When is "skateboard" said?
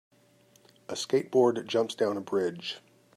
0.93-1.67